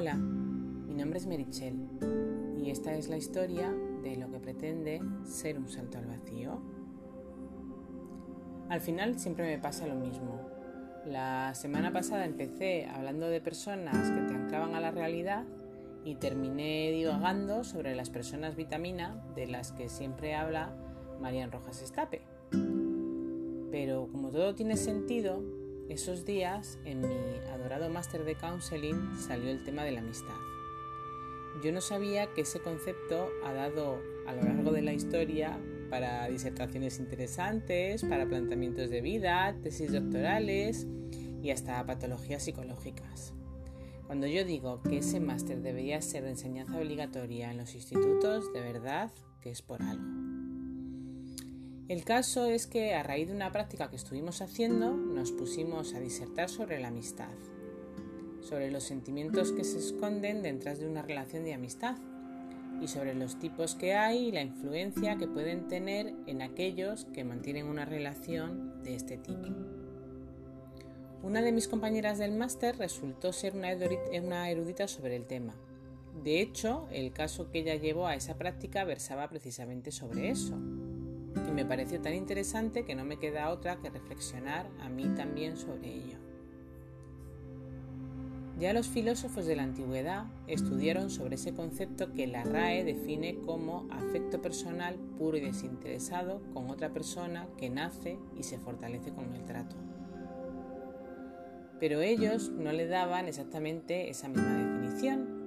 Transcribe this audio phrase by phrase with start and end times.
[0.00, 1.74] Hola, mi nombre es Merichel
[2.56, 3.74] y esta es la historia
[4.04, 6.62] de lo que pretende ser un salto al vacío.
[8.68, 10.40] Al final siempre me pasa lo mismo.
[11.04, 15.46] La semana pasada empecé hablando de personas que te anclaban a la realidad
[16.04, 20.76] y terminé divagando sobre las personas vitamina de las que siempre habla
[21.20, 22.22] Marian Rojas Estape.
[23.72, 25.42] Pero como todo tiene sentido,
[25.88, 30.36] esos días, en mi adorado máster de counseling, salió el tema de la amistad.
[31.62, 35.58] Yo no sabía que ese concepto ha dado a lo largo de la historia
[35.90, 40.86] para disertaciones interesantes, para planteamientos de vida, tesis doctorales
[41.42, 43.32] y hasta patologías psicológicas.
[44.06, 48.60] Cuando yo digo que ese máster debería ser de enseñanza obligatoria en los institutos, de
[48.60, 50.27] verdad que es por algo.
[51.88, 56.00] El caso es que a raíz de una práctica que estuvimos haciendo nos pusimos a
[56.00, 57.32] disertar sobre la amistad,
[58.42, 61.96] sobre los sentimientos que se esconden detrás de una relación de amistad
[62.82, 67.24] y sobre los tipos que hay y la influencia que pueden tener en aquellos que
[67.24, 69.48] mantienen una relación de este tipo.
[71.22, 75.54] Una de mis compañeras del máster resultó ser una erudita sobre el tema.
[76.22, 80.60] De hecho, el caso que ella llevó a esa práctica versaba precisamente sobre eso
[81.46, 85.56] y me pareció tan interesante que no me queda otra que reflexionar a mí también
[85.56, 86.18] sobre ello.
[88.58, 93.86] Ya los filósofos de la antigüedad estudiaron sobre ese concepto que la RAE define como
[93.90, 99.44] afecto personal puro y desinteresado con otra persona que nace y se fortalece con el
[99.44, 99.76] trato.
[101.78, 105.38] Pero ellos no le daban exactamente esa misma definición.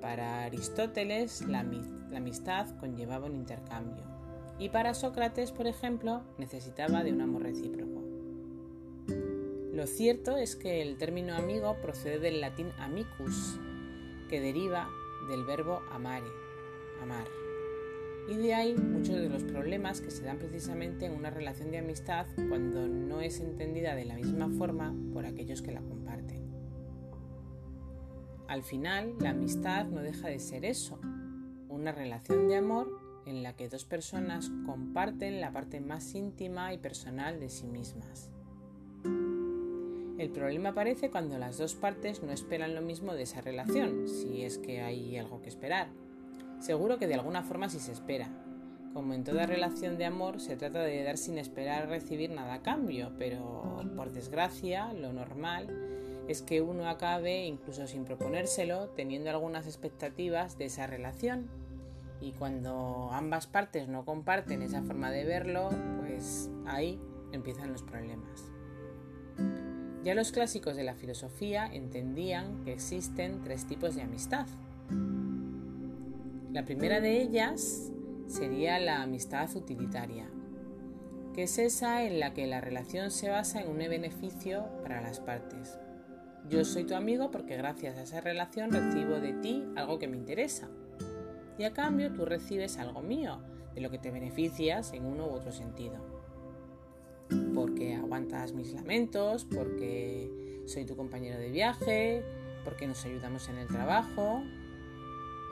[0.00, 4.02] Para Aristóteles la, amistad conllevaba un intercambio,
[4.60, 8.04] y para Sócrates, por ejemplo, necesitaba de un amor recíproco.
[9.72, 13.58] Lo cierto es que el término amigo procede del latín amicus,
[14.28, 14.90] que deriva
[15.30, 16.28] del verbo amare,
[17.00, 17.24] amar.
[18.28, 21.78] Y de ahí muchos de los problemas que se dan precisamente en una relación de
[21.78, 26.50] amistad cuando no es entendida de la misma forma por aquellos que la comparten.
[28.46, 31.00] Al final, la amistad no deja de ser eso,
[31.70, 36.78] una relación de amor en la que dos personas comparten la parte más íntima y
[36.78, 38.30] personal de sí mismas.
[40.18, 44.42] El problema aparece cuando las dos partes no esperan lo mismo de esa relación, si
[44.42, 45.88] es que hay algo que esperar.
[46.58, 48.28] Seguro que de alguna forma sí se espera.
[48.92, 52.62] Como en toda relación de amor, se trata de dar sin esperar recibir nada a
[52.62, 55.68] cambio, pero por desgracia, lo normal
[56.28, 61.48] es que uno acabe, incluso sin proponérselo, teniendo algunas expectativas de esa relación
[62.20, 65.70] y cuando ambas partes no comparten esa forma de verlo,
[66.00, 67.00] pues ahí
[67.32, 68.44] empiezan los problemas.
[70.04, 74.46] Ya los clásicos de la filosofía entendían que existen tres tipos de amistad.
[76.52, 77.90] La primera de ellas
[78.26, 80.26] sería la amistad utilitaria,
[81.34, 85.20] que es esa en la que la relación se basa en un beneficio para las
[85.20, 85.78] partes.
[86.48, 90.16] Yo soy tu amigo porque gracias a esa relación recibo de ti algo que me
[90.16, 90.68] interesa
[91.60, 93.38] y a cambio tú recibes algo mío,
[93.74, 95.98] de lo que te beneficias en uno u otro sentido.
[97.54, 102.24] Porque aguantas mis lamentos, porque soy tu compañero de viaje,
[102.64, 104.42] porque nos ayudamos en el trabajo.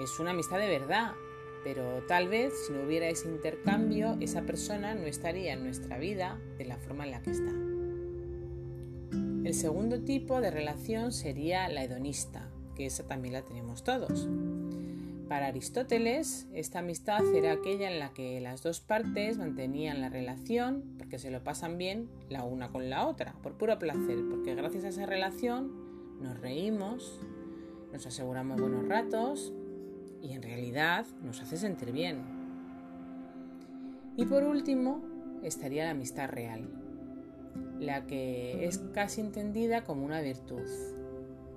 [0.00, 1.10] Es una amistad de verdad,
[1.64, 6.38] pero tal vez si no hubiera ese intercambio, esa persona no estaría en nuestra vida
[6.56, 7.50] de la forma en la que está.
[9.44, 14.28] El segundo tipo de relación sería la hedonista, que esa también la tenemos todos.
[15.28, 20.84] Para Aristóteles, esta amistad era aquella en la que las dos partes mantenían la relación
[20.98, 24.84] porque se lo pasan bien la una con la otra, por puro placer, porque gracias
[24.84, 25.72] a esa relación
[26.20, 27.20] nos reímos,
[27.92, 29.52] nos aseguramos buenos ratos
[30.22, 32.22] y en realidad nos hace sentir bien.
[34.16, 35.02] Y por último,
[35.42, 36.68] estaría la amistad real,
[37.80, 40.68] la que es casi entendida como una virtud,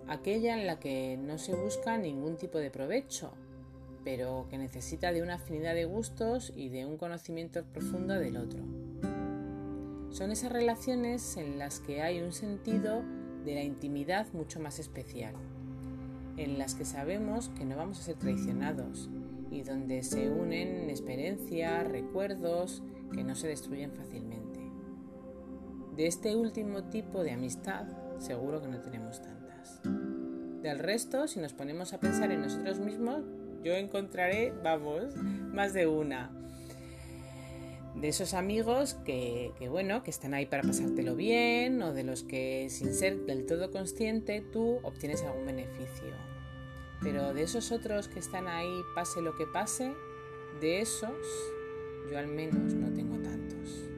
[0.07, 3.31] aquella en la que no se busca ningún tipo de provecho,
[4.04, 8.63] pero que necesita de una afinidad de gustos y de un conocimiento profundo del otro.
[10.12, 13.04] Son esas relaciones en las que hay un sentido
[13.46, 15.36] de la intimidad mucho más especial,
[16.38, 19.10] en las que sabemos que no vamos a ser traicionados
[19.51, 24.60] y donde se unen experiencias, recuerdos que no se destruyen fácilmente.
[25.96, 27.86] De este último tipo de amistad
[28.19, 29.81] seguro que no tenemos tantas.
[30.62, 33.24] Del resto, si nos ponemos a pensar en nosotros mismos,
[33.63, 36.31] yo encontraré, vamos, más de una.
[37.95, 42.67] De esos amigos que, bueno, que están ahí para pasártelo bien o de los que
[42.69, 46.13] sin ser del todo consciente tú obtienes algún beneficio.
[47.01, 49.94] Pero de esos otros que están ahí, pase lo que pase,
[50.62, 51.12] de esos
[52.09, 53.89] yo al menos no tengo tantos.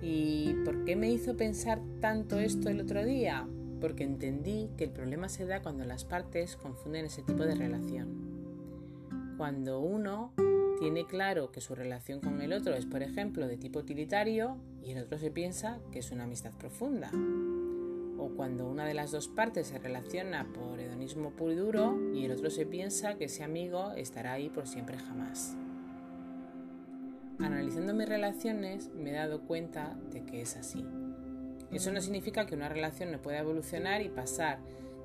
[0.00, 3.46] ¿Y por qué me hizo pensar tanto esto el otro día?
[3.82, 9.34] Porque entendí que el problema se da cuando las partes confunden ese tipo de relación.
[9.36, 10.32] Cuando uno
[10.78, 14.92] tiene claro que su relación con el otro es, por ejemplo, de tipo utilitario y
[14.92, 17.10] el otro se piensa que es una amistad profunda.
[18.18, 22.24] O cuando una de las dos partes se relaciona por hedonismo puro y duro y
[22.24, 25.56] el otro se piensa que ese amigo estará ahí por siempre jamás.
[27.40, 30.86] Analizando mis relaciones me he dado cuenta de que es así.
[31.72, 34.58] Eso no significa que una relación no pueda evolucionar y pasar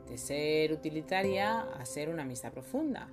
[0.10, 3.10] de ser utilitaria a ser una amistad profunda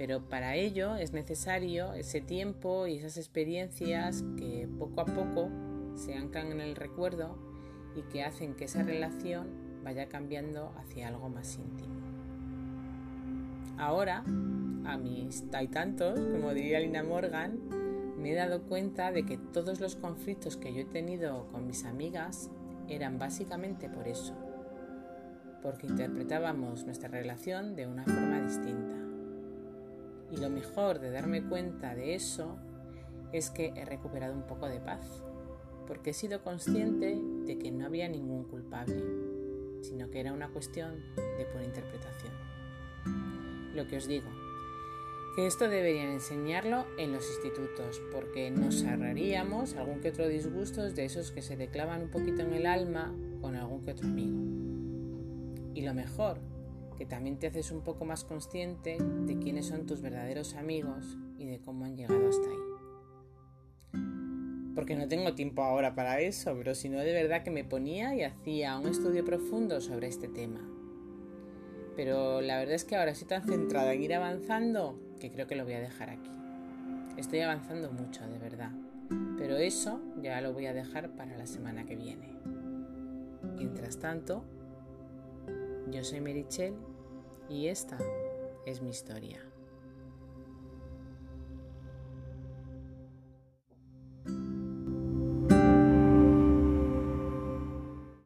[0.00, 5.50] pero para ello es necesario ese tiempo y esas experiencias que poco a poco
[5.94, 7.36] se anclan en el recuerdo
[7.94, 9.48] y que hacen que esa relación
[9.84, 12.00] vaya cambiando hacia algo más íntimo.
[13.76, 14.24] Ahora,
[14.86, 17.60] a mis tantos, como diría Lina Morgan,
[18.16, 21.84] me he dado cuenta de que todos los conflictos que yo he tenido con mis
[21.84, 22.48] amigas
[22.90, 24.34] eran básicamente por eso,
[25.62, 28.96] porque interpretábamos nuestra relación de una forma distinta.
[30.30, 32.56] Y lo mejor de darme cuenta de eso
[33.32, 35.22] es que he recuperado un poco de paz,
[35.86, 39.02] porque he sido consciente de que no había ningún culpable,
[39.82, 42.32] sino que era una cuestión de pura interpretación.
[43.74, 44.28] Lo que os digo,
[45.34, 51.04] que esto deberían enseñarlo en los institutos, porque nos ahorraríamos algún que otro disgusto de
[51.04, 54.38] esos que se declavan un poquito en el alma con algún que otro amigo.
[55.74, 56.38] Y lo mejor
[56.98, 61.46] que también te haces un poco más consciente de quiénes son tus verdaderos amigos y
[61.46, 62.70] de cómo han llegado hasta ahí.
[64.74, 68.14] Porque no tengo tiempo ahora para eso, pero si no de verdad que me ponía
[68.14, 70.60] y hacía un estudio profundo sobre este tema.
[71.96, 75.56] Pero la verdad es que ahora estoy tan centrada en ir avanzando que creo que
[75.56, 76.30] lo voy a dejar aquí.
[77.16, 78.70] Estoy avanzando mucho, de verdad.
[79.36, 82.30] Pero eso ya lo voy a dejar para la semana que viene.
[83.56, 84.44] Mientras tanto,
[85.90, 86.74] yo soy Merichel
[87.48, 87.98] y esta
[88.66, 89.49] es mi historia.